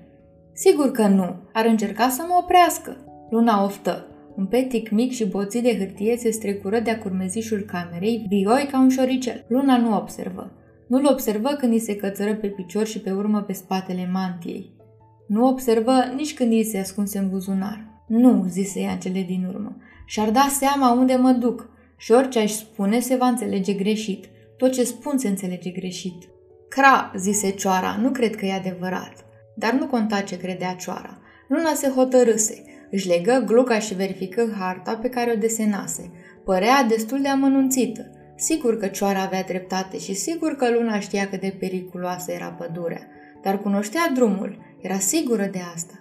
Sigur 0.54 0.92
că 0.92 1.08
nu, 1.08 1.36
ar 1.54 1.66
încerca 1.66 2.10
să 2.10 2.24
mă 2.28 2.36
oprească. 2.42 2.98
Luna 3.30 3.64
oftă. 3.64 4.08
Un 4.36 4.46
petic 4.46 4.90
mic 4.90 5.12
și 5.12 5.26
boțit 5.26 5.64
de 5.64 5.78
hârtie 5.78 6.18
se 6.18 6.30
strecură 6.30 6.80
de-a 6.80 7.00
curmezișul 7.00 7.60
camerei, 7.60 8.26
bioi 8.28 8.68
ca 8.72 8.80
un 8.80 8.90
șoricel. 8.90 9.46
Luna 9.48 9.78
nu 9.78 9.96
observă. 9.96 10.52
Nu-l 10.88 11.08
observă 11.12 11.50
când 11.50 11.74
îi 11.74 11.80
se 11.80 11.96
cățără 11.96 12.36
pe 12.36 12.48
picior 12.48 12.86
și 12.86 13.00
pe 13.00 13.12
urmă 13.12 13.42
pe 13.42 13.54
spatele 13.54 14.10
mantiei. 14.12 14.78
Nu 15.30 15.48
observă 15.48 16.12
nici 16.16 16.34
când 16.34 16.52
îi 16.52 16.64
se 16.64 16.78
ascunse 16.78 17.18
în 17.18 17.30
buzunar. 17.30 17.86
Nu, 18.08 18.46
zise 18.50 18.80
ea 18.80 18.98
cele 18.98 19.22
din 19.22 19.46
urmă, 19.54 19.78
și-ar 20.06 20.30
da 20.30 20.48
seama 20.60 20.92
unde 20.92 21.16
mă 21.16 21.32
duc 21.32 21.70
și 21.98 22.12
orice 22.12 22.40
aș 22.40 22.52
spune 22.52 23.00
se 23.00 23.16
va 23.16 23.28
înțelege 23.28 23.74
greșit. 23.74 24.26
Tot 24.58 24.72
ce 24.72 24.84
spun 24.84 25.18
se 25.18 25.28
înțelege 25.28 25.70
greșit. 25.70 26.24
Cra, 26.70 27.12
zise 27.18 27.50
cioara, 27.50 27.98
nu 28.02 28.10
cred 28.10 28.36
că 28.36 28.46
e 28.46 28.54
adevărat. 28.54 29.14
Dar 29.56 29.74
nu 29.74 29.88
conta 29.88 30.22
ce 30.22 30.38
credea 30.38 30.74
cioara. 30.74 31.22
Luna 31.48 31.74
se 31.74 31.88
hotărâse, 31.88 32.64
își 32.92 33.08
legă 33.08 33.44
gluca 33.46 33.80
și 33.80 33.96
verifică 33.96 34.56
harta 34.60 34.96
pe 34.96 35.10
care 35.10 35.32
o 35.36 35.40
desenase. 35.40 36.12
Părea 36.46 36.84
destul 36.84 37.22
de 37.22 37.28
amănunțită. 37.28 38.12
Sigur 38.36 38.78
că 38.78 38.88
cioara 38.88 39.22
avea 39.22 39.44
dreptate 39.44 39.98
și 39.98 40.14
sigur 40.14 40.56
că 40.56 40.72
Luna 40.72 41.00
știa 41.00 41.28
cât 41.30 41.42
de 41.42 41.56
periculoasă 41.60 42.32
era 42.32 42.48
pădurea, 42.48 43.08
dar 43.42 43.60
cunoștea 43.60 44.12
drumul 44.14 44.58
era 44.82 45.00
sigură 45.00 45.46
de 45.46 45.60
asta. 45.74 45.94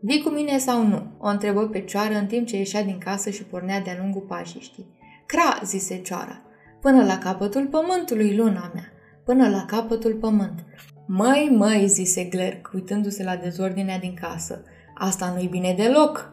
Vii 0.00 0.22
cu 0.22 0.28
mine 0.28 0.58
sau 0.58 0.86
nu?" 0.86 1.02
o 1.18 1.28
întrebă 1.28 1.68
pe 1.68 1.80
cioară 1.80 2.14
în 2.14 2.26
timp 2.26 2.46
ce 2.46 2.56
ieșea 2.56 2.84
din 2.84 2.98
casă 2.98 3.30
și 3.30 3.44
pornea 3.44 3.80
de-a 3.80 3.96
lungul 4.00 4.20
pașiștii. 4.20 4.86
Cra, 5.26 5.60
zise 5.64 6.00
cioara, 6.00 6.42
până 6.80 7.04
la 7.04 7.18
capătul 7.18 7.66
pământului, 7.66 8.36
luna 8.36 8.70
mea, 8.74 8.92
până 9.24 9.48
la 9.48 9.64
capătul 9.64 10.14
pământului. 10.14 10.74
Măi, 11.06 11.48
măi, 11.56 11.88
zise 11.88 12.24
Glerc, 12.24 12.70
uitându-se 12.74 13.22
la 13.22 13.36
dezordinea 13.36 13.98
din 13.98 14.14
casă, 14.20 14.62
asta 14.94 15.32
nu-i 15.34 15.46
bine 15.46 15.74
deloc. 15.76 16.32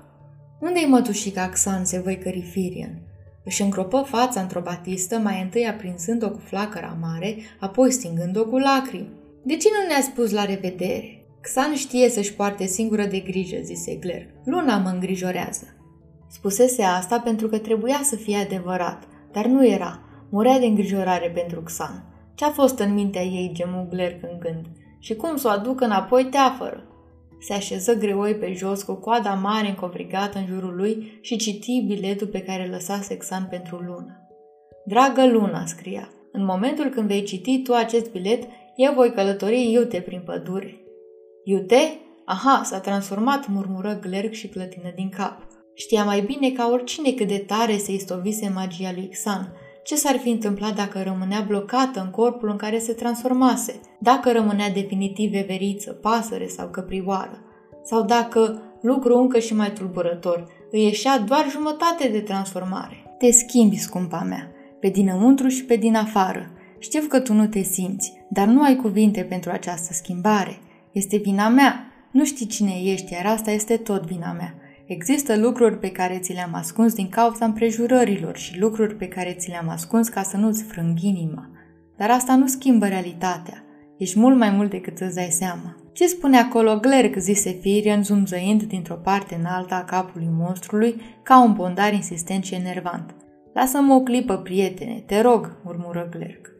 Unde-i 0.60 0.86
mătușica 0.86 1.50
Xan, 1.50 1.86
se 1.86 2.00
văicări 2.00 2.42
Firian? 2.42 3.02
Își 3.44 3.62
încropă 3.62 4.02
fața 4.02 4.42
într-o 4.42 4.62
batistă, 4.62 5.18
mai 5.18 5.42
întâi 5.42 5.68
aprinzând-o 5.68 6.30
cu 6.30 6.40
flacăra 6.40 6.98
mare, 7.02 7.36
apoi 7.60 7.92
stingând-o 7.92 8.46
cu 8.46 8.58
lacrimi. 8.58 9.10
De 9.44 9.56
ce 9.56 9.68
nu 9.72 9.88
ne-a 9.88 10.02
spus 10.02 10.32
la 10.32 10.46
revedere? 10.46 11.19
Xan 11.42 11.76
știe 11.76 12.10
să-și 12.10 12.34
poarte 12.34 12.66
singură 12.66 13.06
de 13.06 13.20
grijă, 13.20 13.58
zise 13.62 13.96
Gler. 13.96 14.26
Luna 14.46 14.78
mă 14.78 14.90
îngrijorează. 14.90 15.66
Spusese 16.28 16.84
asta 16.84 17.20
pentru 17.20 17.48
că 17.48 17.58
trebuia 17.58 18.00
să 18.04 18.16
fie 18.16 18.38
adevărat, 18.38 19.04
dar 19.32 19.46
nu 19.46 19.68
era. 19.68 20.00
Murea 20.30 20.60
de 20.60 20.66
îngrijorare 20.66 21.30
pentru 21.30 21.62
Xan. 21.62 22.04
Ce-a 22.36 22.50
fost 22.50 22.80
în 22.80 22.94
mintea 22.94 23.22
ei, 23.22 23.52
gemu 23.54 23.88
Gler 23.90 24.18
în 24.22 24.40
gând? 24.40 24.66
Și 25.00 25.16
cum 25.16 25.38
să 25.38 25.48
o 25.48 25.52
aducă 25.52 25.86
înapoi 25.86 26.26
teafără? 26.26 26.84
Se 27.40 27.54
așeză 27.54 27.94
greoi 27.94 28.36
pe 28.36 28.54
jos 28.54 28.84
cu 28.84 28.94
coada 28.94 29.34
mare 29.34 29.68
încovrigată 29.68 30.38
în 30.38 30.46
jurul 30.46 30.76
lui 30.76 31.20
și 31.22 31.38
citi 31.38 31.84
biletul 31.88 32.28
pe 32.28 32.42
care 32.42 32.68
lăsase 32.72 33.18
Xan 33.18 33.48
pentru 33.50 33.76
lună. 33.76 34.28
Dragă 34.86 35.28
Luna, 35.28 35.66
scria, 35.66 36.10
în 36.32 36.46
momentul 36.46 36.86
când 36.86 37.08
vei 37.08 37.24
citi 37.24 37.62
tu 37.62 37.74
acest 37.74 38.12
bilet, 38.12 38.44
eu 38.76 38.94
voi 38.94 39.12
călători 39.12 39.72
iute 39.72 40.00
prin 40.00 40.22
pădure. 40.26 40.79
Iute? 41.52 42.00
Aha, 42.26 42.62
s-a 42.64 42.80
transformat, 42.80 43.48
murmură 43.48 44.00
Glerg 44.02 44.32
și 44.32 44.48
clătină 44.48 44.92
din 44.96 45.10
cap. 45.10 45.38
Știa 45.74 46.04
mai 46.04 46.22
bine 46.22 46.50
ca 46.50 46.70
oricine 46.72 47.12
cât 47.12 47.28
de 47.28 47.38
tare 47.38 47.78
se 47.78 47.94
istovise 47.94 48.52
magia 48.54 48.92
lui 48.96 49.08
Xan. 49.08 49.54
Ce 49.84 49.96
s-ar 49.96 50.18
fi 50.18 50.30
întâmplat 50.30 50.76
dacă 50.76 51.02
rămânea 51.04 51.46
blocată 51.48 52.02
în 52.02 52.10
corpul 52.10 52.50
în 52.50 52.56
care 52.56 52.80
se 52.80 52.94
transformase? 52.94 53.80
Dacă 54.00 54.32
rămânea 54.32 54.70
definitiv 54.70 55.32
veveriță, 55.32 55.92
pasăre 55.92 56.48
sau 56.48 56.68
căprioară? 56.68 57.44
Sau 57.84 58.04
dacă, 58.04 58.62
lucru 58.82 59.18
încă 59.18 59.40
și 59.40 59.56
mai 59.56 59.72
tulburător, 59.72 60.48
îi 60.72 60.84
ieșea 60.84 61.20
doar 61.20 61.46
jumătate 61.50 62.08
de 62.08 62.20
transformare? 62.20 63.16
Te 63.18 63.32
schimbi, 63.32 63.78
scumpa 63.78 64.26
mea, 64.28 64.52
pe 64.80 64.90
dinăuntru 64.90 65.48
și 65.48 65.66
pe 65.66 65.76
din 65.76 65.96
afară. 65.96 66.52
Știu 66.80 67.02
că 67.08 67.20
tu 67.20 67.34
nu 67.34 67.48
te 67.48 67.62
simți, 67.62 68.14
dar 68.30 68.48
nu 68.48 68.62
ai 68.62 68.76
cuvinte 68.76 69.22
pentru 69.22 69.52
această 69.52 69.94
schimbare. 69.94 70.60
Este 70.92 71.18
vina 71.18 71.50
mea. 71.50 71.92
Nu 72.12 72.26
știi 72.26 72.46
cine 72.46 72.74
ești, 72.84 73.14
iar 73.14 73.26
asta 73.26 73.52
este 73.52 73.78
tot 73.78 74.06
vina 74.06 74.32
mea. 74.32 74.56
Există 74.86 75.38
lucruri 75.38 75.80
pe 75.80 75.92
care 75.92 76.20
ți 76.22 76.34
le-am 76.34 76.54
ascuns 76.54 76.94
din 76.94 77.10
cauza 77.10 77.46
împrejurărilor 77.46 78.38
și 78.38 78.60
lucruri 78.60 78.96
pe 78.96 79.08
care 79.08 79.36
ți 79.40 79.50
le-am 79.50 79.70
ascuns 79.70 80.08
ca 80.08 80.24
să 80.24 80.38
nu-ți 80.38 80.64
frâng 80.64 81.02
inima. 81.02 81.50
Dar 81.98 82.10
asta 82.10 82.36
nu 82.36 82.48
schimbă 82.48 82.88
realitatea. 82.88 83.64
Ești 83.98 84.20
mult 84.20 84.38
mai 84.38 84.50
mult 84.50 84.70
decât 84.70 85.00
îți 85.00 85.16
dai 85.16 85.30
seama. 85.30 85.76
Ce 85.94 86.08
spune 86.08 86.38
acolo 86.38 86.80
Glerc, 86.80 87.16
zise 87.18 87.50
Firian, 87.50 88.04
zumzăind 88.04 88.64
dintr-o 88.64 88.96
parte 88.96 89.36
în 89.36 89.46
alta 89.46 89.76
a 89.76 89.84
capului 89.84 90.30
monstrului, 90.32 91.02
ca 91.24 91.44
un 91.44 91.54
bondar 91.54 91.94
insistent 91.94 92.44
și 92.44 92.56
enervant. 92.56 93.16
Lasă-mă 93.54 93.94
o 93.94 94.02
clipă, 94.02 94.38
prietene, 94.38 95.04
te 95.06 95.22
rog, 95.22 95.58
murmură 95.64 96.10
Glerc. 96.12 96.59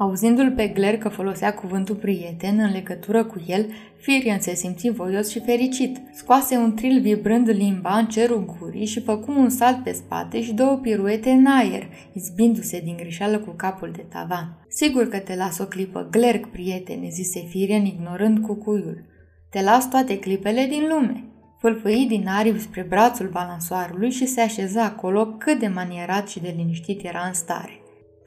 Auzindu-l 0.00 0.50
pe 0.50 0.66
Gler 0.66 0.98
că 0.98 1.08
folosea 1.08 1.54
cuvântul 1.54 1.94
prieten 1.94 2.58
în 2.58 2.70
legătură 2.72 3.24
cu 3.24 3.44
el, 3.46 3.66
Firion 3.96 4.38
se 4.40 4.54
simți 4.54 4.88
voios 4.88 5.30
și 5.30 5.40
fericit. 5.40 6.00
Scoase 6.12 6.56
un 6.56 6.74
tril 6.74 7.00
vibrând 7.00 7.48
limba 7.48 7.96
în 7.98 8.06
cerul 8.06 8.56
gurii 8.58 8.86
și 8.86 9.00
făcu 9.00 9.30
un 9.30 9.48
salt 9.48 9.82
pe 9.82 9.92
spate 9.92 10.42
și 10.42 10.52
două 10.52 10.76
piruete 10.76 11.30
în 11.30 11.46
aer, 11.46 11.86
izbindu-se 12.12 12.80
din 12.80 12.96
greșeală 12.96 13.38
cu 13.38 13.50
capul 13.50 13.92
de 13.96 14.04
tavan. 14.08 14.66
Sigur 14.68 15.08
că 15.08 15.18
te 15.18 15.36
las 15.36 15.58
o 15.58 15.64
clipă, 15.64 16.08
Glerg, 16.10 16.46
prietene, 16.46 17.08
zise 17.08 17.40
Firion 17.48 17.84
ignorând 17.84 18.46
cucuiul. 18.46 19.04
Te 19.50 19.62
las 19.62 19.90
toate 19.90 20.18
clipele 20.18 20.66
din 20.70 20.86
lume. 20.88 21.24
Fâlfâi 21.60 22.06
din 22.08 22.28
aripi 22.28 22.60
spre 22.60 22.86
brațul 22.88 23.28
balansoarului 23.28 24.10
și 24.10 24.26
se 24.26 24.40
așeza 24.40 24.84
acolo 24.84 25.26
cât 25.26 25.58
de 25.58 25.68
manierat 25.68 26.28
și 26.28 26.40
de 26.40 26.54
liniștit 26.56 27.04
era 27.04 27.20
în 27.26 27.32
stare. 27.32 27.77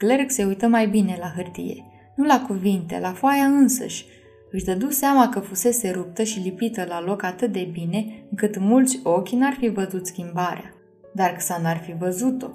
Clerc 0.01 0.31
se 0.31 0.45
uită 0.45 0.67
mai 0.67 0.87
bine 0.87 1.17
la 1.19 1.31
hârtie, 1.35 1.85
nu 2.15 2.25
la 2.25 2.43
cuvinte, 2.47 2.99
la 2.99 3.13
foaia 3.13 3.43
însăși. 3.43 4.05
Își 4.51 4.65
dădu 4.65 4.89
seama 4.89 5.29
că 5.29 5.39
fusese 5.39 5.91
ruptă 5.91 6.23
și 6.23 6.39
lipită 6.39 6.85
la 6.87 7.01
loc 7.01 7.23
atât 7.23 7.51
de 7.51 7.69
bine 7.71 8.25
încât 8.29 8.57
mulți 8.57 8.99
ochi 9.03 9.29
n-ar 9.29 9.53
fi 9.53 9.67
văzut 9.69 10.07
schimbarea. 10.07 10.73
Dar 11.13 11.39
să 11.39 11.59
n-ar 11.61 11.77
fi 11.77 11.93
văzut-o. 11.93 12.47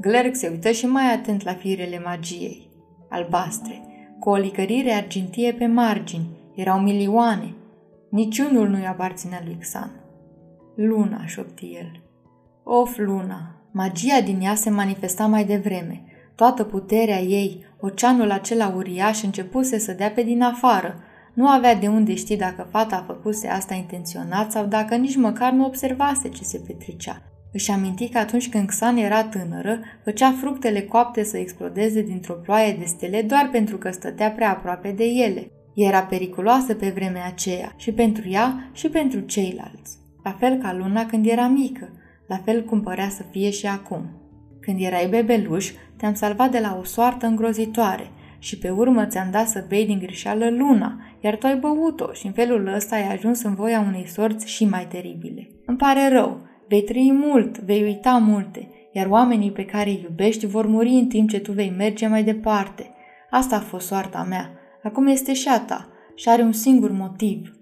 Glerg 0.00 0.34
se 0.34 0.48
uită 0.48 0.70
și 0.70 0.86
mai 0.86 1.12
atent 1.12 1.44
la 1.44 1.54
firele 1.54 2.00
magiei. 2.04 2.70
Albastre, 3.08 3.82
cu 4.20 4.28
o 4.28 4.36
licărire 4.36 4.92
argintie 4.92 5.52
pe 5.52 5.66
margini, 5.66 6.36
erau 6.54 6.78
milioane. 6.78 7.54
Niciunul 8.10 8.68
nu-i 8.68 8.86
aparținea 8.86 9.42
lui 9.44 9.56
Xan. 9.60 9.90
Luna, 10.76 11.26
șopti 11.26 11.66
el. 11.66 12.02
Of, 12.62 12.96
Luna! 12.96 13.68
Magia 13.72 14.20
din 14.24 14.40
ea 14.40 14.54
se 14.54 14.70
manifesta 14.70 15.26
mai 15.26 15.44
devreme– 15.44 16.04
Toată 16.34 16.64
puterea 16.64 17.20
ei, 17.20 17.66
oceanul 17.80 18.30
acela 18.30 18.72
uriaș 18.76 19.22
începuse 19.22 19.78
să 19.78 19.92
dea 19.92 20.10
pe 20.10 20.22
din 20.22 20.42
afară. 20.42 21.02
Nu 21.34 21.48
avea 21.48 21.74
de 21.74 21.86
unde 21.86 22.14
ști 22.14 22.36
dacă 22.36 22.68
fata 22.70 22.96
a 22.96 23.12
făcuse 23.12 23.48
asta 23.48 23.74
intenționat 23.74 24.52
sau 24.52 24.66
dacă 24.66 24.94
nici 24.94 25.16
măcar 25.16 25.52
nu 25.52 25.64
observase 25.64 26.28
ce 26.28 26.42
se 26.44 26.62
petrecea. 26.66 27.22
Își 27.52 27.70
aminti 27.70 28.08
că 28.08 28.18
atunci 28.18 28.48
când 28.48 28.66
Xan 28.66 28.96
era 28.96 29.24
tânără, 29.24 29.80
făcea 30.04 30.32
fructele 30.40 30.82
coapte 30.82 31.24
să 31.24 31.36
explodeze 31.36 32.02
dintr-o 32.02 32.34
ploaie 32.34 32.76
de 32.78 32.84
stele 32.84 33.22
doar 33.22 33.48
pentru 33.52 33.76
că 33.76 33.90
stătea 33.90 34.30
prea 34.30 34.50
aproape 34.50 34.90
de 34.90 35.04
ele. 35.04 35.50
Era 35.74 36.02
periculoasă 36.02 36.74
pe 36.74 36.88
vremea 36.94 37.26
aceea 37.26 37.72
și 37.76 37.92
pentru 37.92 38.28
ea 38.28 38.70
și 38.72 38.88
pentru 38.88 39.20
ceilalți. 39.20 39.98
La 40.24 40.30
fel 40.38 40.56
ca 40.56 40.74
luna 40.74 41.06
când 41.06 41.26
era 41.26 41.46
mică, 41.46 41.88
la 42.26 42.36
fel 42.36 42.64
cum 42.64 42.80
părea 42.80 43.08
să 43.08 43.22
fie 43.30 43.50
și 43.50 43.66
acum. 43.66 44.23
Când 44.64 44.80
erai 44.80 45.06
bebeluș, 45.06 45.70
te-am 45.96 46.14
salvat 46.14 46.50
de 46.50 46.58
la 46.58 46.78
o 46.80 46.84
soartă 46.84 47.26
îngrozitoare 47.26 48.10
și 48.38 48.58
pe 48.58 48.70
urmă 48.70 49.06
ți-am 49.06 49.30
dat 49.30 49.48
să 49.48 49.64
bei 49.68 49.86
din 49.86 49.98
greșeală 49.98 50.50
luna, 50.50 51.00
iar 51.20 51.36
tu 51.36 51.46
ai 51.46 51.56
băut-o 51.56 52.12
și 52.12 52.26
în 52.26 52.32
felul 52.32 52.66
ăsta 52.74 52.94
ai 52.94 53.12
ajuns 53.12 53.42
în 53.42 53.54
voia 53.54 53.84
unei 53.88 54.06
sorți 54.06 54.48
și 54.48 54.64
mai 54.64 54.86
teribile. 54.86 55.48
Îmi 55.66 55.76
pare 55.76 56.08
rău, 56.08 56.40
vei 56.68 56.82
trăi 56.82 57.12
mult, 57.12 57.58
vei 57.58 57.82
uita 57.82 58.16
multe, 58.16 58.68
iar 58.92 59.06
oamenii 59.06 59.52
pe 59.52 59.64
care 59.64 59.90
îi 59.90 60.00
iubești 60.02 60.46
vor 60.46 60.66
muri 60.66 60.88
în 60.88 61.06
timp 61.06 61.28
ce 61.28 61.40
tu 61.40 61.52
vei 61.52 61.74
merge 61.76 62.06
mai 62.06 62.24
departe. 62.24 62.90
Asta 63.30 63.56
a 63.56 63.60
fost 63.60 63.86
soarta 63.86 64.26
mea, 64.28 64.50
acum 64.82 65.06
este 65.06 65.32
și 65.32 65.48
a 65.48 65.60
ta 65.60 65.88
și 66.14 66.28
are 66.28 66.42
un 66.42 66.52
singur 66.52 66.90
motiv. 66.90 67.58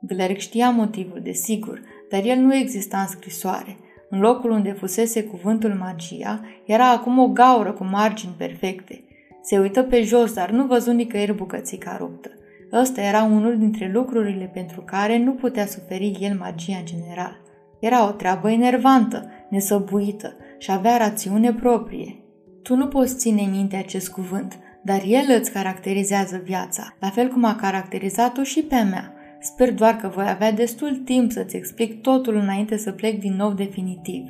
Glerg 0.00 0.36
știa 0.36 0.70
motivul, 0.70 1.20
desigur, 1.22 1.82
dar 2.10 2.24
el 2.24 2.38
nu 2.38 2.54
exista 2.54 2.98
în 2.98 3.06
scrisoare– 3.06 3.76
în 4.10 4.20
locul 4.20 4.50
unde 4.50 4.72
fusese 4.72 5.24
cuvântul 5.24 5.70
magia, 5.70 6.40
era 6.64 6.90
acum 6.90 7.18
o 7.18 7.28
gaură 7.28 7.72
cu 7.72 7.84
margini 7.84 8.34
perfecte. 8.36 9.04
Se 9.42 9.58
uită 9.58 9.82
pe 9.82 10.02
jos, 10.02 10.32
dar 10.32 10.50
nu 10.50 10.66
văzu 10.66 10.92
nicăieri 10.92 11.34
bucățica 11.34 11.96
ruptă. 11.98 12.30
Ăsta 12.72 13.00
era 13.00 13.22
unul 13.22 13.58
dintre 13.58 13.90
lucrurile 13.92 14.50
pentru 14.54 14.80
care 14.80 15.18
nu 15.18 15.32
putea 15.32 15.66
suferi 15.66 16.18
el 16.20 16.36
magia 16.38 16.76
în 16.76 16.84
general. 16.84 17.40
Era 17.80 18.08
o 18.08 18.10
treabă 18.10 18.50
enervantă, 18.50 19.30
nesăbuită 19.50 20.36
și 20.58 20.70
avea 20.70 20.96
rațiune 20.96 21.52
proprie. 21.52 22.20
Tu 22.62 22.76
nu 22.76 22.86
poți 22.86 23.16
ține 23.16 23.48
minte 23.50 23.76
acest 23.76 24.10
cuvânt, 24.10 24.58
dar 24.82 25.02
el 25.06 25.24
îți 25.38 25.52
caracterizează 25.52 26.40
viața, 26.44 26.94
la 27.00 27.08
fel 27.08 27.28
cum 27.28 27.44
a 27.44 27.56
caracterizat-o 27.56 28.42
și 28.42 28.62
pe 28.62 28.74
a 28.74 28.84
mea. 28.84 29.14
Sper 29.40 29.72
doar 29.72 29.96
că 29.96 30.08
voi 30.08 30.24
avea 30.28 30.52
destul 30.52 30.96
timp 31.04 31.32
să-ți 31.32 31.56
explic 31.56 32.00
totul 32.00 32.36
înainte 32.36 32.76
să 32.76 32.92
plec 32.92 33.18
din 33.20 33.36
nou 33.36 33.52
definitiv. 33.52 34.28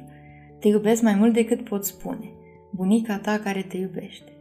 Te 0.60 0.68
iubesc 0.68 1.02
mai 1.02 1.14
mult 1.14 1.32
decât 1.32 1.64
pot 1.64 1.84
spune. 1.84 2.30
Bunica 2.72 3.18
ta 3.18 3.40
care 3.44 3.62
te 3.68 3.76
iubește. 3.76 4.32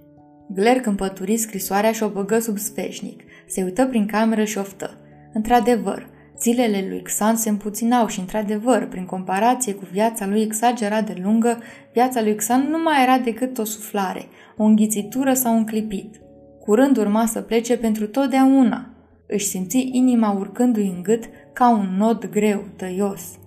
Glerc 0.53 0.85
împături 0.85 1.37
scrisoarea 1.37 1.91
și 1.91 2.03
o 2.03 2.09
băgă 2.09 2.39
sub 2.39 2.57
sfeșnic. 2.57 3.23
Se 3.47 3.63
uită 3.63 3.85
prin 3.85 4.05
cameră 4.05 4.43
și 4.43 4.57
oftă. 4.57 4.97
Într-adevăr, 5.33 6.09
zilele 6.39 6.85
lui 6.89 7.01
Xan 7.01 7.35
se 7.35 7.49
împuținau 7.49 8.07
și, 8.07 8.19
într-adevăr, 8.19 8.87
prin 8.87 9.05
comparație 9.05 9.73
cu 9.73 9.87
viața 9.91 10.27
lui 10.27 10.41
exagerat 10.41 11.05
de 11.05 11.21
lungă, 11.23 11.61
viața 11.93 12.21
lui 12.21 12.35
Xan 12.35 12.67
nu 12.69 12.77
mai 12.83 13.03
era 13.03 13.17
decât 13.17 13.57
o 13.57 13.63
suflare, 13.63 14.25
o 14.57 14.63
înghițitură 14.63 15.33
sau 15.33 15.55
un 15.55 15.65
clipit. 15.65 16.19
Curând 16.59 16.97
urma 16.97 17.25
să 17.25 17.41
plece 17.41 17.77
pentru 17.77 18.07
totdeauna, 18.07 18.94
își 19.27 19.45
simți 19.45 19.89
inima 19.91 20.31
urcându-i 20.31 20.93
în 20.95 21.03
gât 21.03 21.23
ca 21.53 21.69
un 21.69 21.95
nod 21.97 22.29
greu, 22.29 22.63
tăios. 22.75 23.39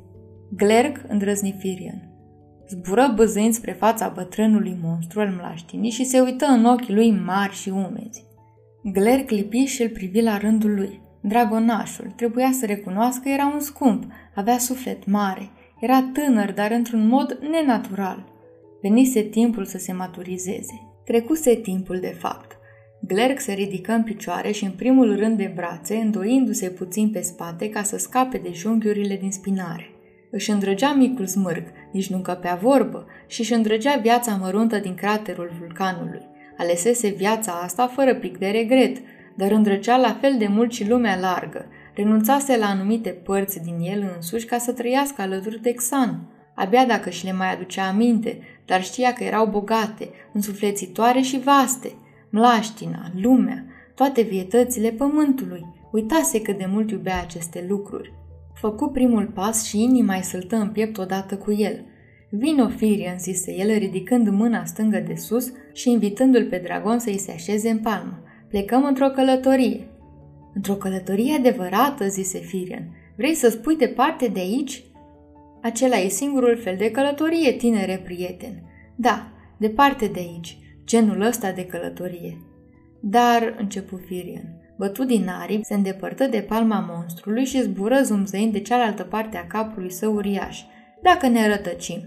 Glerg 0.57 1.05
îndrăzni 1.09 1.57
Firian. 1.59 2.09
Zbură 2.69 3.13
băzâind 3.15 3.53
spre 3.53 3.73
fața 3.73 4.09
bătrânului 4.09 4.79
monstru 4.83 5.21
al 5.21 5.35
mlaștinii 5.37 5.91
și 5.91 6.05
se 6.05 6.21
uită 6.21 6.47
în 6.47 6.65
ochii 6.65 6.95
lui 6.95 7.11
mari 7.11 7.55
și 7.55 7.69
umezi. 7.69 8.25
Gler 8.83 9.25
clipi 9.25 9.65
și 9.65 9.83
îl 9.83 9.89
privi 9.89 10.21
la 10.23 10.39
rândul 10.39 10.75
lui. 10.75 11.01
Dragonașul, 11.21 12.13
trebuia 12.17 12.51
să 12.53 12.67
recunoască, 12.67 13.29
era 13.29 13.47
un 13.55 13.61
scump, 13.61 14.05
avea 14.35 14.59
suflet 14.59 15.07
mare, 15.07 15.51
era 15.81 16.11
tânăr, 16.13 16.53
dar 16.53 16.71
într-un 16.71 17.09
mod 17.09 17.39
nenatural. 17.51 18.25
Venise 18.83 19.21
timpul 19.21 19.65
să 19.65 19.79
se 19.79 19.93
maturizeze. 19.93 20.83
Trecuse 21.05 21.55
timpul, 21.55 21.99
de 22.01 22.17
fapt. 22.19 22.58
Glerg 23.09 23.39
se 23.39 23.53
ridică 23.53 23.93
în 23.93 24.03
picioare 24.03 24.51
și 24.51 24.65
în 24.65 24.71
primul 24.71 25.17
rând 25.17 25.37
de 25.37 25.53
brațe, 25.55 25.97
îndoindu-se 25.97 26.71
puțin 26.71 27.11
pe 27.11 27.21
spate 27.21 27.69
ca 27.69 27.83
să 27.83 27.97
scape 27.97 28.39
de 28.39 28.51
junghiurile 28.53 29.17
din 29.17 29.31
spinare. 29.31 29.91
Își 30.31 30.51
îndrăgea 30.51 30.93
micul 30.93 31.27
smârg, 31.27 31.63
nici 31.93 32.11
nu 32.11 32.17
încăpea 32.17 32.55
vorbă, 32.55 33.07
și 33.27 33.41
își 33.41 33.53
îndrăgea 33.53 33.97
viața 33.97 34.39
măruntă 34.41 34.79
din 34.79 34.95
craterul 34.95 35.51
vulcanului. 35.59 36.23
Alesese 36.59 37.09
viața 37.09 37.53
asta 37.53 37.87
fără 37.87 38.15
pic 38.15 38.39
de 38.39 38.47
regret, 38.47 38.97
dar 39.37 39.51
îndrăgea 39.51 39.97
la 39.97 40.17
fel 40.21 40.35
de 40.39 40.47
mult 40.47 40.73
și 40.73 40.89
lumea 40.89 41.19
largă. 41.19 41.67
Renunțase 41.95 42.57
la 42.57 42.67
anumite 42.67 43.11
părți 43.11 43.63
din 43.63 43.79
el 43.81 44.13
însuși 44.17 44.47
ca 44.47 44.59
să 44.59 44.73
trăiască 44.73 45.23
alături 45.23 45.63
de 45.63 45.73
Xan. 45.73 46.21
Abia 46.55 46.85
dacă 46.85 47.11
și 47.11 47.25
le 47.25 47.33
mai 47.33 47.53
aducea 47.53 47.89
aminte, 47.89 48.39
dar 48.67 48.83
știa 48.83 49.13
că 49.13 49.25
erau 49.25 49.47
bogate, 49.47 50.09
însuflețitoare 50.33 51.21
și 51.21 51.41
vaste. 51.41 51.93
Mlaștina, 52.31 53.11
lumea, 53.21 53.65
toate 53.95 54.23
vietățile 54.23 54.91
pământului. 54.91 55.67
Uitase 55.93 56.43
cât 56.43 56.59
de 56.59 56.67
mult 56.69 56.91
iubea 56.91 57.21
aceste 57.21 57.65
lucruri. 57.69 58.13
Făcu 58.55 58.89
primul 58.89 59.27
pas 59.27 59.65
și 59.65 59.83
inima 59.83 60.15
îi 60.15 60.23
săltă 60.23 60.57
în 60.57 60.69
piept 60.69 60.99
odată 60.99 61.37
cu 61.37 61.53
el. 61.53 61.85
Vino, 62.31 62.69
Firian, 62.69 63.19
zise 63.19 63.55
el, 63.55 63.79
ridicând 63.79 64.29
mâna 64.29 64.65
stângă 64.65 64.99
de 65.07 65.15
sus 65.15 65.53
și 65.73 65.91
invitându-l 65.91 66.45
pe 66.45 66.61
dragon 66.65 66.99
să-i 66.99 67.19
se 67.19 67.31
așeze 67.31 67.71
în 67.71 67.79
palmă. 67.79 68.23
Plecăm 68.49 68.85
într-o 68.85 69.09
călătorie. 69.09 69.89
Într-o 70.55 70.75
călătorie 70.75 71.35
adevărată, 71.35 72.09
zise 72.09 72.39
Firian. 72.39 72.89
Vrei 73.17 73.35
să 73.35 73.49
spui 73.49 73.77
departe 73.77 74.27
de 74.27 74.41
aici? 74.41 74.83
Acela 75.63 75.97
e 75.97 76.09
singurul 76.09 76.57
fel 76.57 76.77
de 76.77 76.91
călătorie, 76.91 77.53
tinere 77.53 78.01
prieten. 78.05 78.63
Da, 78.97 79.33
departe 79.57 80.07
de 80.07 80.19
aici, 80.19 80.59
genul 80.89 81.21
ăsta 81.21 81.53
de 81.53 81.67
călătorie. 81.67 82.43
Dar, 83.01 83.55
începu 83.59 83.97
Firian, 84.07 84.75
bătut 84.79 85.07
din 85.07 85.29
aripi, 85.29 85.65
se 85.65 85.75
îndepărtă 85.75 86.27
de 86.27 86.41
palma 86.49 86.89
monstrului 86.93 87.45
și 87.45 87.63
zbură 87.63 88.01
zumzăind 88.03 88.53
de 88.53 88.61
cealaltă 88.61 89.03
parte 89.03 89.37
a 89.37 89.47
capului 89.47 89.93
său 89.93 90.15
uriaș. 90.15 90.63
Dacă 91.03 91.27
ne 91.27 91.49
rătăcim. 91.49 92.01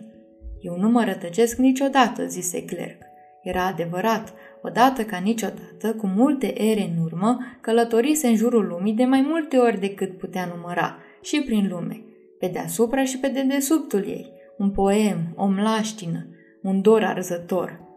Eu 0.60 0.78
nu 0.78 0.90
mă 0.90 1.04
rătăcesc 1.04 1.58
niciodată, 1.58 2.26
zise 2.26 2.66
Clerc. 2.66 3.02
Era 3.42 3.66
adevărat, 3.66 4.34
odată 4.62 5.04
ca 5.04 5.18
niciodată, 5.18 5.94
cu 5.98 6.08
multe 6.08 6.62
ere 6.62 6.82
în 6.82 7.04
urmă, 7.04 7.38
călătorise 7.62 8.28
în 8.28 8.36
jurul 8.36 8.68
lumii 8.68 8.94
de 8.94 9.04
mai 9.04 9.22
multe 9.22 9.58
ori 9.58 9.80
decât 9.80 10.18
putea 10.18 10.52
număra, 10.56 10.98
și 11.22 11.42
prin 11.42 11.68
lume, 11.70 12.02
pe 12.40 12.48
deasupra 12.48 13.04
și 13.04 13.18
pe 13.18 13.28
dedesubtul 13.28 14.00
ei, 14.00 14.32
un 14.58 14.72
poem, 14.72 15.34
o 15.36 15.46
mlaștină, 15.46 16.28
un 16.62 16.82
dor 16.82 17.04
arzător. 17.04 17.91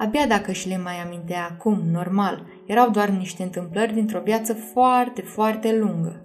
Abia 0.00 0.26
dacă 0.26 0.52
și 0.52 0.68
le 0.68 0.78
mai 0.78 0.94
amintea 1.04 1.48
acum, 1.50 1.82
normal, 1.92 2.46
erau 2.66 2.90
doar 2.90 3.08
niște 3.08 3.42
întâmplări 3.42 3.94
dintr-o 3.94 4.20
viață 4.24 4.52
foarte, 4.52 5.20
foarte 5.20 5.76
lungă. 5.76 6.24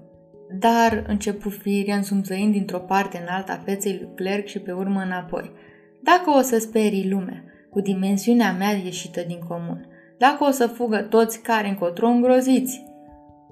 Dar, 0.60 1.04
începu 1.08 1.50
Firian 1.50 2.04
zumzăind 2.04 2.52
dintr-o 2.52 2.80
parte 2.80 3.18
în 3.18 3.34
alta 3.34 3.62
feței 3.66 3.98
lui 4.00 4.10
Clerc 4.16 4.46
și 4.46 4.60
pe 4.60 4.72
urmă 4.72 5.02
înapoi. 5.02 5.52
Dacă 6.04 6.30
o 6.38 6.42
să 6.42 6.60
sperii 6.60 7.10
lumea, 7.10 7.44
cu 7.70 7.82
dimensiunea 7.82 8.52
mea 8.52 8.72
ieșită 8.72 9.22
din 9.28 9.40
comun, 9.48 9.88
dacă 10.18 10.44
o 10.44 10.52
să 10.52 10.68
fugă 10.68 10.98
toți 10.98 11.42
care 11.42 11.68
încotro 11.68 12.08
îngroziți. 12.08 12.84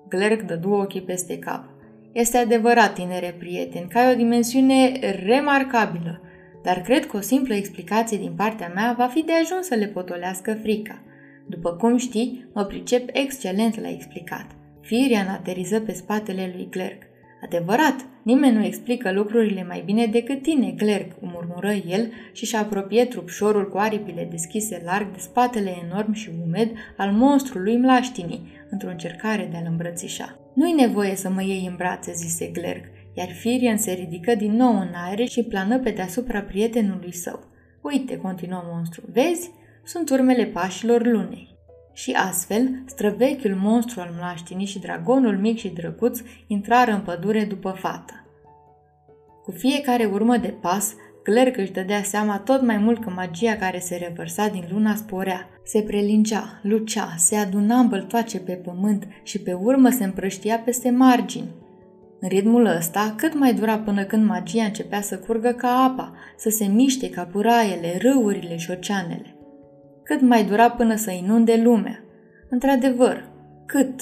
Clerc 0.10 0.42
dădu 0.42 0.72
ochii 0.72 1.02
peste 1.02 1.40
cap. 1.40 1.64
Este 2.12 2.38
adevărat, 2.38 2.94
tinere 2.94 3.36
prieten, 3.38 3.88
că 3.88 3.98
ai 3.98 4.14
o 4.14 4.16
dimensiune 4.16 4.92
remarcabilă, 5.26 6.22
dar 6.64 6.82
cred 6.82 7.06
că 7.06 7.18
o 7.18 7.22
simplă 7.22 7.54
explicație 7.54 8.18
din 8.18 8.34
partea 8.36 8.72
mea 8.76 8.96
va 8.98 9.08
fi 9.08 9.24
de 9.24 9.32
ajuns 9.42 9.66
să 9.66 9.76
le 9.76 9.88
potolească 9.88 10.58
frica. 10.62 11.02
După 11.48 11.74
cum 11.74 11.98
știi, 11.98 12.50
mă 12.54 12.64
pricep 12.64 13.10
excelent 13.14 13.82
la 13.82 13.90
explicat. 13.90 14.46
Firian 14.82 15.28
ateriză 15.28 15.80
pe 15.80 15.92
spatele 15.92 16.54
lui 16.56 16.68
Clerc. 16.70 17.04
Adevărat, 17.44 18.06
nimeni 18.24 18.56
nu 18.56 18.64
explică 18.64 19.12
lucrurile 19.12 19.64
mai 19.64 19.82
bine 19.86 20.06
decât 20.06 20.42
tine, 20.42 20.74
Clerc, 20.78 21.12
murmură 21.20 21.72
el 21.72 22.12
și 22.32 22.46
și 22.46 22.56
apropie 22.56 23.06
trupșorul 23.06 23.70
cu 23.70 23.78
aripile 23.78 24.28
deschise 24.32 24.82
larg 24.86 25.12
de 25.12 25.20
spatele 25.20 25.76
enorm 25.86 26.14
și 26.14 26.30
umed 26.46 26.72
al 26.98 27.12
monstrului 27.12 27.78
mlaștinii, 27.78 28.52
într-o 28.70 28.90
încercare 28.90 29.48
de 29.52 29.58
a-l 29.58 29.68
îmbrățișa. 29.70 30.38
Nu-i 30.54 30.72
nevoie 30.72 31.16
să 31.16 31.30
mă 31.30 31.44
iei 31.44 31.66
în 31.70 31.76
brațe, 31.76 32.14
zise 32.14 32.52
Clerc, 32.52 32.86
iar 33.14 33.30
Firian 33.32 33.78
se 33.78 33.92
ridică 33.92 34.36
din 34.36 34.56
nou 34.56 34.80
în 34.80 34.90
aer 35.06 35.28
și 35.28 35.44
plană 35.44 35.80
pe 35.80 35.90
deasupra 35.90 36.42
prietenului 36.42 37.14
său. 37.14 37.44
Uite, 37.82 38.18
continuă 38.18 38.64
monstru, 38.66 39.02
vezi? 39.12 39.52
Sunt 39.84 40.10
urmele 40.10 40.46
pașilor 40.46 41.06
lunei. 41.06 41.56
Și 41.94 42.12
astfel, 42.12 42.84
străvechiul 42.86 43.56
monstru 43.56 44.02
al 44.02 44.14
mlaștinii 44.18 44.66
și 44.66 44.80
dragonul 44.80 45.38
mic 45.38 45.58
și 45.58 45.70
drăguț 45.70 46.20
intrară 46.48 46.92
în 46.92 47.02
pădure 47.02 47.44
după 47.44 47.70
fată. 47.70 48.14
Cu 49.44 49.52
fiecare 49.52 50.06
urmă 50.06 50.38
de 50.38 50.48
pas, 50.62 50.96
Clerc 51.24 51.58
își 51.58 51.72
dădea 51.72 52.04
seama 52.04 52.40
tot 52.40 52.62
mai 52.62 52.78
mult 52.78 53.04
că 53.04 53.10
magia 53.10 53.56
care 53.56 53.80
se 53.80 53.96
revărsa 53.96 54.48
din 54.48 54.64
luna 54.72 54.96
sporea. 54.96 55.50
Se 55.66 55.82
prelingea, 55.82 56.60
lucea, 56.62 57.14
se 57.18 57.36
aduna 57.36 57.80
în 57.80 57.88
băltoace 57.88 58.40
pe 58.40 58.54
pământ 58.54 59.08
și 59.24 59.40
pe 59.40 59.54
urmă 59.54 59.90
se 59.90 60.04
împrăștia 60.04 60.60
peste 60.60 60.90
margini. 60.90 61.50
În 62.24 62.30
ritmul 62.30 62.66
ăsta, 62.66 63.14
cât 63.18 63.40
mai 63.40 63.54
dura 63.54 63.78
până 63.78 64.04
când 64.04 64.26
magia 64.26 64.64
începea 64.64 65.02
să 65.02 65.18
curgă 65.18 65.52
ca 65.52 65.84
apa, 65.84 66.14
să 66.38 66.50
se 66.50 66.66
miște 66.66 67.10
ca 67.10 67.24
puraiele, 67.24 67.98
râurile 67.98 68.58
și 68.58 68.72
oceanele. 68.72 69.36
Cât 70.04 70.22
mai 70.22 70.46
dura 70.46 70.72
până 70.72 70.96
să 70.96 71.12
inunde 71.12 71.62
lumea. 71.64 72.04
Într-adevăr, 72.50 73.30
cât? 73.66 74.02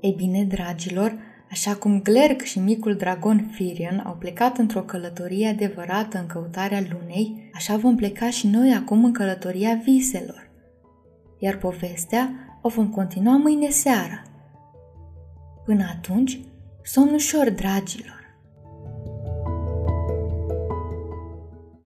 Ei 0.00 0.14
bine, 0.16 0.44
dragilor, 0.44 1.18
Așa 1.50 1.74
cum 1.74 2.02
Glerg 2.02 2.40
și 2.40 2.58
micul 2.58 2.94
dragon 2.96 3.48
Firion 3.52 4.02
au 4.06 4.16
plecat 4.18 4.58
într-o 4.58 4.80
călătorie 4.80 5.48
adevărată 5.48 6.18
în 6.18 6.26
căutarea 6.26 6.82
lunei, 6.92 7.50
așa 7.54 7.76
vom 7.76 7.96
pleca 7.96 8.30
și 8.30 8.46
noi 8.46 8.72
acum 8.72 9.04
în 9.04 9.12
călătoria 9.12 9.80
viselor. 9.84 10.50
Iar 11.38 11.56
povestea 11.56 12.30
o 12.62 12.68
vom 12.68 12.88
continua 12.88 13.36
mâine 13.36 13.68
seara. 13.68 14.22
Până 15.64 15.84
atunci, 15.96 16.40
somn 16.82 17.14
ușor, 17.14 17.50
dragilor! 17.50 18.19